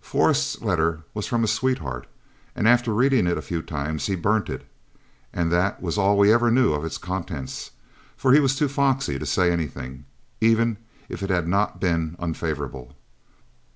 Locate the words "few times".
3.40-4.06